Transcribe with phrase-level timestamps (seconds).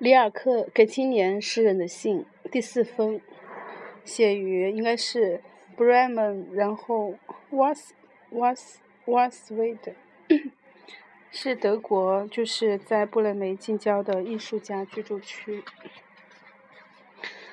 [0.00, 3.20] 里尔克给青年诗人的信第四封，
[4.02, 5.42] 写于应该是
[5.76, 7.16] Bremen，然后
[7.50, 7.92] Was
[8.30, 9.92] Was Was w e d
[11.30, 15.62] 是德国，就是在布雷梅近郊的艺术家居住区。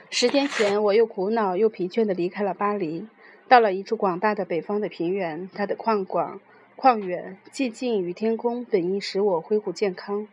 [0.09, 3.07] 十天前，我又苦恼又疲倦地离开了巴黎，
[3.49, 6.39] 到了一处广大的北方的平原，它的旷广、
[6.77, 10.29] 旷远、寂静与天空本应使我恢复健康。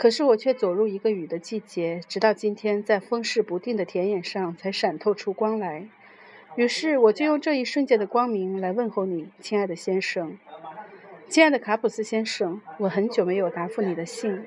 [0.00, 5.88] 可是我却走入一个雨的季节，直到今天，在风势不定的田野上才闪透出光来。
[6.56, 10.38] 于是，我就用这一瞬间的光明来问候你，亲爱的先生，
[11.28, 12.62] 亲爱的卡普斯先生。
[12.78, 14.42] 我很久没有答复你的信，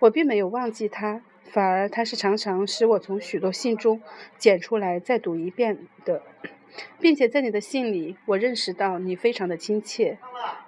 [0.00, 4.02] 我并没有忘记他，反而他是常常使我从许多信中
[4.36, 6.22] 捡出来再读一遍的，
[6.98, 10.18] 并且在你的信里，我认识到你非常的亲切。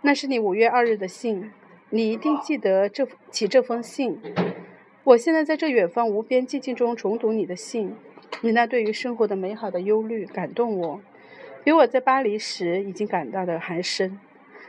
[0.02, 1.50] 那是你五月二日的信。
[1.92, 4.20] 你一定记得这起这封信。
[5.02, 7.96] 我现在在这远方无边寂静中重读你的信，
[8.42, 11.00] 你那对于生活的美好的忧虑感动我，
[11.64, 14.20] 比我在巴黎时已经感到的还深。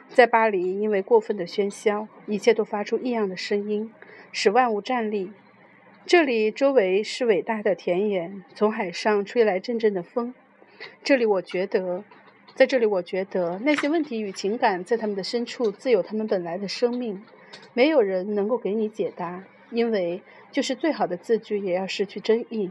[0.10, 3.94] 在巴黎，因为过分的喧嚣，一切都发出异样的声音，
[4.32, 5.32] 使万物站立。
[6.08, 10.34] 这里周围是伟大的田野，从海上吹来阵阵的风。
[11.04, 12.04] 这里，我觉得。
[12.54, 17.24] 在这里，我觉得那些问题与情感在他们的深处自有他们本来的生命，
[17.74, 20.22] 没有人能够给你解答，因为
[20.52, 22.70] 就是最好的字句也要失去真意。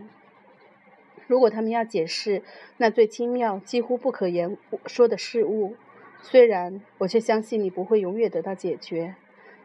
[1.27, 2.43] 如果他们要解释
[2.77, 4.57] 那最精妙、几乎不可言
[4.87, 5.75] 说的事物，
[6.23, 9.15] 虽然我却相信你不会永远得到解决。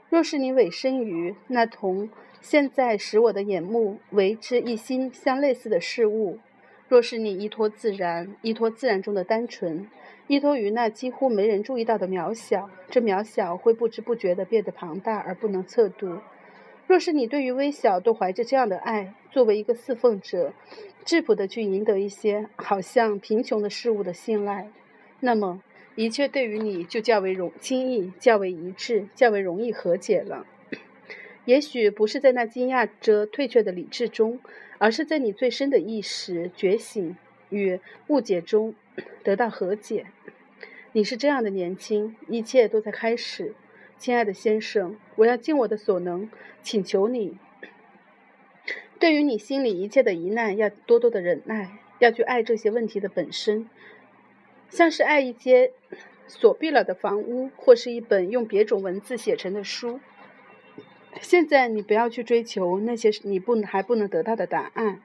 [0.10, 6.40] 若是你委身于那同现在使我的眼目为之一心相类似的事物，
[6.88, 9.90] 若是你依托自然，依托自然中的单纯。
[10.28, 16.20] 依托于那几乎没人注意到的渺小，这渺小会不知不觉地变得庞大而不能测度。
[16.88, 20.54] 若是你对于微小都怀着这样的爱，作为一个侍奉者，
[21.04, 24.70] 质朴地去赢得一些好像贫穷的事物的信赖，
[25.20, 25.62] 那么
[25.96, 30.46] 一切对于你就较为容轻易、较为一致、较为容易和解了。
[31.46, 34.40] 也许不是在那惊讶着退却的理智中，
[34.78, 37.16] 而是在你最深的意识觉醒
[37.50, 38.74] 与误解中。
[39.26, 40.06] 得到和解。
[40.94, 43.54] 你是这样的年轻，一切都在开始，
[43.98, 44.96] 亲爱的先生。
[45.18, 46.30] 我要尽我的所能，
[46.62, 47.38] 请求你，
[48.98, 53.70] 对于你心里一切的疑难，要多多的忍耐，要去爱这些问题的本身，
[54.70, 55.72] 像是爱一间
[56.28, 60.00] 锁闭了的房屋，或是一本用别种文字写成的书。
[61.22, 65.02] 现在你不要去追求那些你不还不能得到的答案，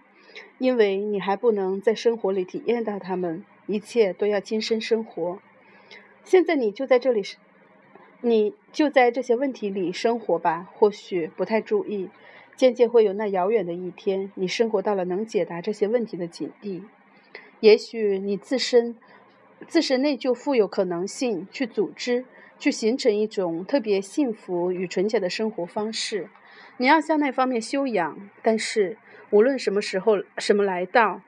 [0.59, 3.44] 因为你还不能在生活里体验到它们。
[3.66, 5.38] 一切都要亲身生活。
[6.25, 7.22] 现在你就在这里，
[8.21, 10.69] 你就在这些问题里生活吧。
[10.75, 12.10] 或许不太注意，
[12.56, 16.82] 渐渐会有那遥远的一天，你生活到了能解答这些问题的境地。
[17.60, 18.97] 也许你自身
[19.69, 22.25] 自身内就富有可能性去组织、
[22.60, 26.28] 去形成一种特别幸福与纯洁的生活方式。
[26.76, 28.31] 你要向那方面修养。
[28.41, 28.97] 但是
[29.31, 31.22] 无论什么时候、什么来到。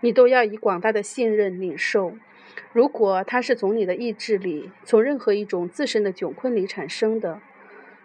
[0.00, 2.12] 你都要以广大的信任领受。
[2.74, 7.40] 如果它是从你的意志里，从任何一种自身的窘困里产生的，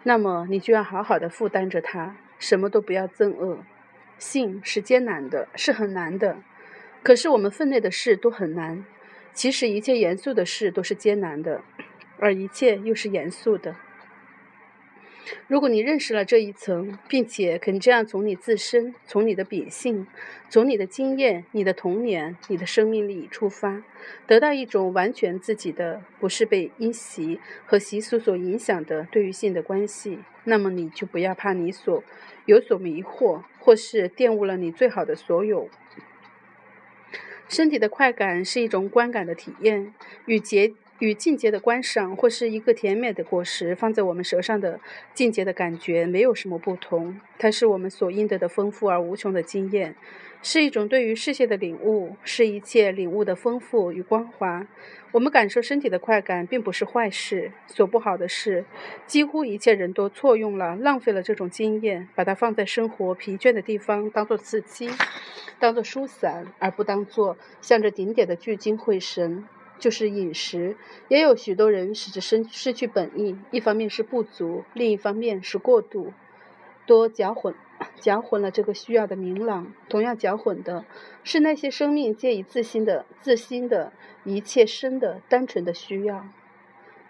[0.02, 3.58] 那么你就要好好的负担着它，什么都不要憎恶。
[4.18, 6.38] 信是艰难的，是很难的。
[7.02, 8.84] 可是我们分内的事都很难。
[9.34, 11.60] 其实一切严肃的事都是艰难的，
[12.22, 13.74] 而一切又是严肃的。
[15.48, 20.06] 如果你认识了这一层，并且肯这样从你自身、从你的秉性、
[20.48, 23.82] 从你的经验、你的童年、你的生命力出发，
[24.24, 32.04] 得到一种完全自己的，不是被因习和习俗所影响的对于性的关系，那么你就不要怕你所
[32.46, 35.68] 有所迷惑，或是玷污了你最好的所有。
[37.48, 39.92] 身体的快感是一种观感的体验，
[40.26, 40.74] 与节。
[41.02, 44.78] 与境界的观赏，或是一个甜美的果实放在我们舌上的
[45.12, 47.20] 境界的感觉，没有什么不同。
[47.40, 49.96] 它是我们所应得的丰富而无穷的经验，
[50.44, 54.64] 是一种对于世界的领悟，是一切领悟的丰富与光华。
[55.10, 57.50] 我们感受身体的快感，并不是坏事。
[57.66, 58.64] 所不好的是，
[59.04, 64.88] 几乎一切人都错用了、浪费了这种经验，把它放在生活疲倦的地方，当做刺激，
[65.58, 69.44] 当做疏散，而不当做向着顶点的聚精会神。
[69.82, 70.76] 就是饮食，
[71.08, 73.36] 也有许多人使之失失去本意。
[73.50, 76.12] 一方面是不足，另一方面是过度，
[76.86, 77.52] 多搅混，
[77.98, 79.72] 搅混了这个需要的明朗。
[79.88, 80.84] 同样搅混的
[81.24, 83.92] 是那些生命借以自心的、自心的
[84.22, 86.28] 一切生的单纯的需要。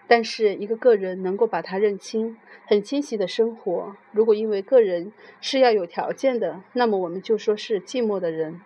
[0.07, 3.95] 但是一个个人能够把它认清，很清晰的生活。
[4.11, 8.59] 如果因为个人是要有条件的，那么我们就说是寂寞的人。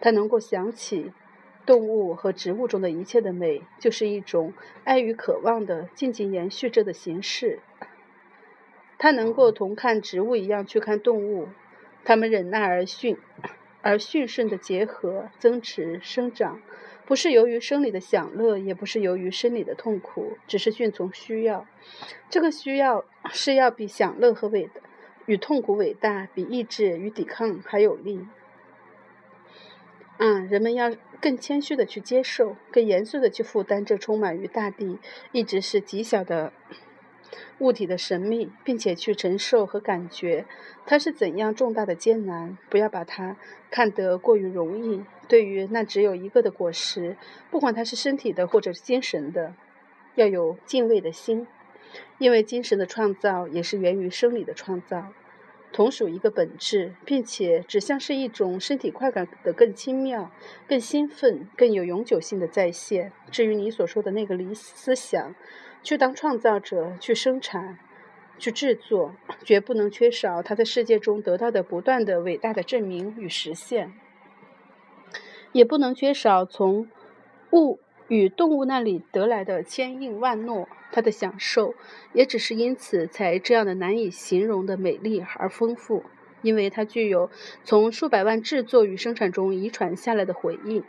[0.00, 1.12] 他能够想起
[1.66, 4.52] 动物和植物中的一切的美，就是一种
[4.84, 7.60] 爱与渴望的静静延续着的形式。
[8.98, 11.48] 他能够同看植物一样去看动物，
[12.04, 13.18] 它们忍耐而驯
[13.82, 16.60] 而驯顺的结合、增持、生长。
[17.06, 21.66] 不是由于生理的享乐，也不是由于生理的痛苦，只是顺从需要。
[22.30, 24.70] 这个需要是要比享乐和伟
[25.26, 28.26] 与痛苦伟大，比意志与抵抗还有力。
[30.18, 34.98] 啊，人们要更谦虚的去接受，更严肃的去负担这充满于大地、
[35.32, 36.52] 一直是极小的。
[37.58, 40.44] 物体的神秘，并且去承受和感觉
[40.86, 43.36] 它是怎样重大的艰难，不要把它
[43.70, 45.04] 看得过于容易。
[45.28, 47.16] 对于那只有一个的果实，
[47.50, 49.54] 不管它是身体的或者是精神的，
[50.16, 51.46] 要有敬畏的心，
[52.18, 55.12] 因为精神的创造也是源于生理的创造，
[55.74, 60.30] 同属一个本质，并且只像是一种身体快感的更轻妙、
[60.66, 63.12] 更兴奋、更有永久性的再现。
[63.30, 65.34] 至于你所说的那个理思想。
[65.82, 67.78] 去当创造者，去生产，
[68.38, 73.92] 去制作，绝不能缺少他在世界中得到的不断的伟大的证明与实现，
[75.52, 76.88] 也不能缺少从
[77.52, 77.78] 物
[78.08, 80.66] 与动物那里得来的千应万诺。
[80.94, 81.74] 他的享受
[82.12, 86.04] 也只是因此才这样的难以形容的美丽而丰富，
[86.40, 87.30] 因为它具有
[87.64, 90.84] 从数百万制作与生产中遗传下来的回应。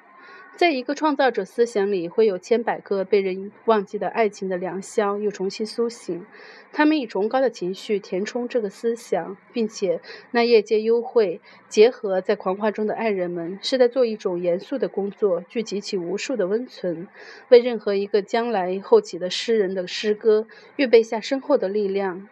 [0.56, 6.25] 在一个创造者思想里，会有千百个被人忘记的爱情的良宵又重新苏醒。
[6.72, 10.00] 他们以崇高的情绪填充这个思想，并且
[10.31, 17.10] 那夜间幽会结合在狂欢中的爱人们，是在做一种严肃的工作，聚集起无数的温存，
[17.50, 20.48] 为任何一个将来后起的诗人的诗歌
[20.78, 22.30] 预备下深厚的力量，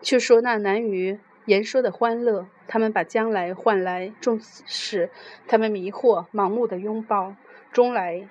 [0.00, 1.18] 去说那难于。
[1.46, 5.10] 言说的欢乐，他们把将来换来重视，
[5.46, 7.34] 他们迷惑、盲目的拥抱，
[7.70, 8.26] 终来，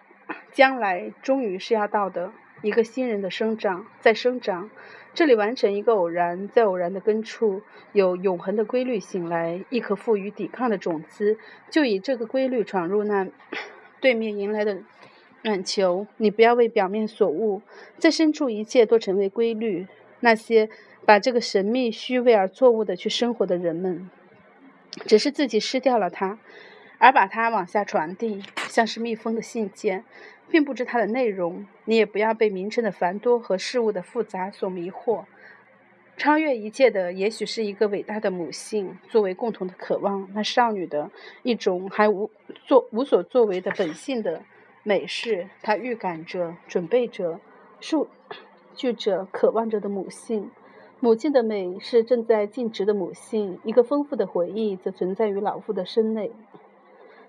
[0.51, 2.31] 将来终于是要到的
[2.63, 4.71] 一个新人的生长，在生长，
[5.13, 7.61] 这里完成一个偶然，在偶然的根处
[7.91, 11.37] 有永恒的规律醒来，一颗赋予抵抗的种子，
[11.69, 13.27] 就以这个规律闯入那
[14.01, 14.79] 对面迎来的
[15.43, 16.07] 暖球。
[16.17, 17.61] 你不要为表面所悟，
[17.99, 19.85] 在深处一切都成为规律，
[20.21, 20.69] 那些。
[21.05, 24.09] 把这个神秘、虚伪而错误的去生活的人们，
[25.05, 26.39] 只是自己失掉了它，
[26.97, 30.05] 而把它往下传递，像是密封的信件，
[30.49, 31.67] 并不知它的内容。
[31.85, 35.25] 你也不要被名称的繁多和事物的复杂所迷惑。
[36.15, 40.29] 超越一切的，也许是一个伟大的母性，作为共同的渴望。
[40.33, 41.11] 那少女的
[41.41, 42.29] 一种还无
[42.65, 44.43] 作无所作为的本性的
[44.83, 47.39] 美事，她预感着、准备着、
[47.81, 48.07] 数
[48.75, 50.51] 据着、渴望着的母性。
[51.03, 56.31] 母亲的美是正在尽职的母性，一个丰富的回忆则存在于老妇的身内。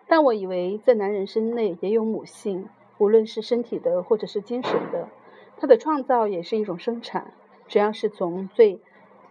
[0.07, 2.69] 但我以为在男人身内也有母性，
[2.99, 5.09] 无论是身体的或者是精神的，
[5.57, 7.33] 他的创造也是一种生产。
[7.67, 8.79] 只要是从最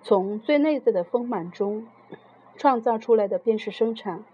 [0.02, 1.88] 从最内在的丰满中
[2.58, 4.26] 创造出来的，便是生产。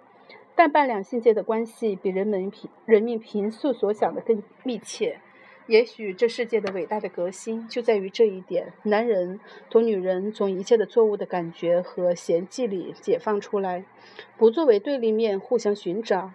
[0.55, 5.19] 但半两性界的关系比人们平人们平素所想的更密切。
[5.69, 9.39] 也许这世界的伟大的革新就在于这一点：男人
[9.69, 13.85] 同女人从一切的错误的感觉和嫌弃里解放出来，
[14.35, 16.31] 不作为对立面互相寻找，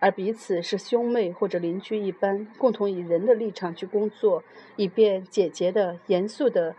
[0.00, 4.44] 而彼此是兄妹或者邻居一般，共同以人的立场去工作，
[4.76, 6.76] 以便简洁的、严肃的、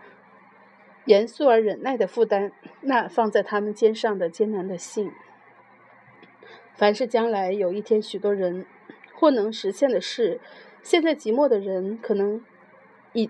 [1.06, 2.52] 严肃而忍耐的负担
[2.82, 5.10] 那放在他们肩上的艰难的信。
[6.76, 8.64] 凡是将来有一天许多人
[9.12, 10.38] 或能实现的事。
[10.86, 12.44] 现在寂寞的人可能
[13.12, 13.28] 已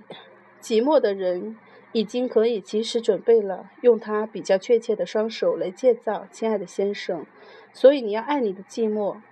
[0.60, 1.56] 寂寞的人
[1.92, 7.24] 已经可以及时准备了，用他比较确切的双手来建造，亲爱的先生。
[7.72, 9.22] 所以你要爱你的寂寞，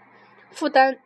[0.51, 0.97] 负担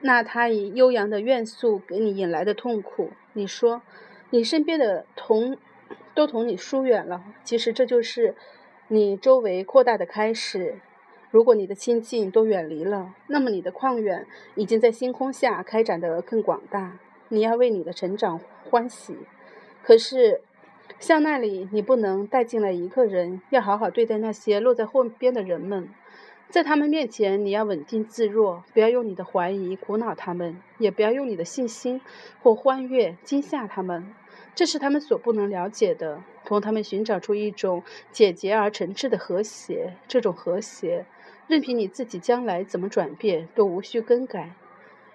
[0.00, 3.10] 那他以悠扬的怨诉给你引来的痛苦。
[3.34, 3.82] 你说
[4.30, 5.56] 你身边的同
[6.12, 8.34] 都同你疏远了，其实这就是
[8.88, 10.80] 你周围扩大的开始。
[11.32, 16.98] 如果你的亲近都远离了，那么你的旷远已经在星空下开展得更广大。
[17.30, 19.16] 你要为你的成长欢喜。
[19.82, 20.42] 可是，
[21.00, 23.40] 像那里，你不能带进来一个人。
[23.48, 25.88] 要好好对待那些落在后边的人们，
[26.50, 32.02] 在他们面前，你要稳定自若，不要用你的怀疑苦恼他们，也不要用你的信心
[32.42, 34.14] 或欢悦惊吓他们。
[34.54, 36.22] 这是他们所不能了解的。
[36.44, 39.94] 同他们寻找出一种简洁而诚挚的和谐。
[40.06, 41.06] 这种和谐。
[41.52, 44.54] 任凭你自己将来怎么转变，都无需更改，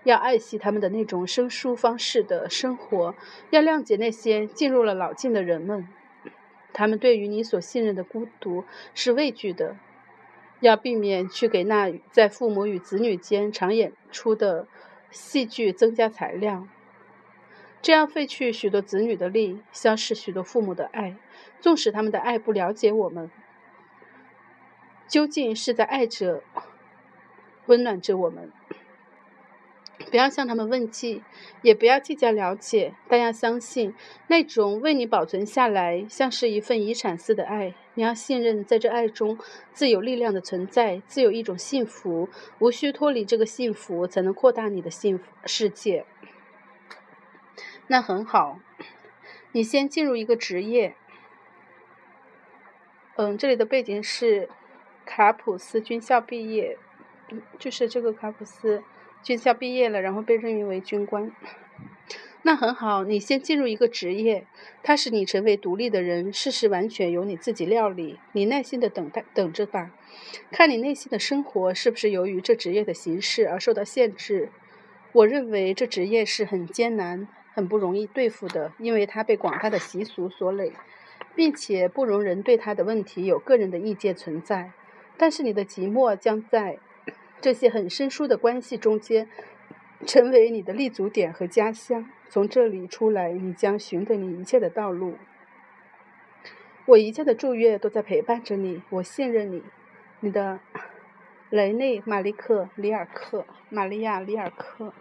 [0.03, 3.15] 要爱惜他们的那种生疏方式的生活，
[3.49, 5.87] 要谅解那些进入了老境的人们。
[6.73, 8.63] 他们对于你所信任的孤独
[8.93, 9.77] 是畏惧的，
[10.59, 14.67] 要避免去给那在父母与子女间常演出的
[15.09, 16.67] 戏剧增加材料，
[17.81, 21.15] 这样废去许多子女的力，消逝许多父母的爱。
[21.59, 23.31] 纵使他们的爱不了解我们，
[25.07, 26.43] 究竟是在爱着、
[27.67, 28.51] 温暖着我们。
[30.11, 31.23] 不要向他们问计，
[31.63, 33.95] 也不要计较了解，但要相信
[34.27, 37.73] 那种为你保存下来，像是一份遗产似的爱。
[37.95, 39.39] 你要信任，在这爱中
[39.73, 46.05] 自有力量的存在，自有一种幸福，无需脱离这个幸福，才能扩大你的幸福世界。
[47.87, 48.59] 那很好，
[49.51, 50.95] 你先进入一个职业。
[53.15, 54.47] 嗯，这里的背景是
[55.07, 56.77] 卡普斯军校毕业，
[57.57, 58.83] 就是这个卡普斯。
[59.23, 61.31] 军校毕业了，然后被任命为军官，
[62.43, 63.03] 那很好。
[63.03, 64.45] 你先进入一个职业，
[64.83, 68.19] 它使你成为独立的人，事实完全由你自己料理。
[68.33, 69.91] 你耐心的等待，等着吧，
[70.51, 74.49] 看你内心的生活是不是由于这职业的形式而受到限制。
[75.13, 80.73] 我认为这职业是很艰难、很不容易对付的，因为它被广大的习俗所累，
[81.35, 84.71] 并且不容人对他的问题有个人的意见存在。
[85.17, 86.79] 但是你的寂寞将在。
[87.39, 89.29] 这些很生疏的关系中间，
[90.07, 92.09] 成为你的立足点和家乡。
[92.29, 95.15] 从这里出来，你将寻得你一切的道路。
[96.85, 99.61] 我一切的祝愿都在陪伴着你，我信任你。
[100.21, 100.59] 你的
[101.51, 104.91] 雷内·马利克·里尔克，玛利亚·里尔克。